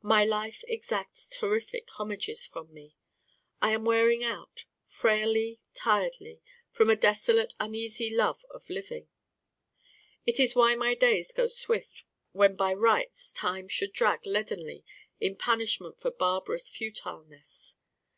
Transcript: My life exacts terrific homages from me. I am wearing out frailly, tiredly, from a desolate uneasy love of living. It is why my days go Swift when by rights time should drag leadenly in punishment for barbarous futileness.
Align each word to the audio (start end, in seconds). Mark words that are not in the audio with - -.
My 0.00 0.24
life 0.24 0.64
exacts 0.68 1.28
terrific 1.28 1.90
homages 1.98 2.46
from 2.46 2.72
me. 2.72 2.96
I 3.60 3.72
am 3.72 3.84
wearing 3.84 4.24
out 4.24 4.64
frailly, 4.86 5.60
tiredly, 5.74 6.40
from 6.70 6.88
a 6.88 6.96
desolate 6.96 7.52
uneasy 7.60 8.08
love 8.08 8.42
of 8.50 8.70
living. 8.70 9.08
It 10.24 10.40
is 10.40 10.56
why 10.56 10.76
my 10.76 10.94
days 10.94 11.30
go 11.30 11.46
Swift 11.48 12.04
when 12.32 12.56
by 12.56 12.72
rights 12.72 13.34
time 13.34 13.68
should 13.68 13.92
drag 13.92 14.24
leadenly 14.24 14.82
in 15.20 15.36
punishment 15.36 16.00
for 16.00 16.10
barbarous 16.10 16.70
futileness. 16.70 17.76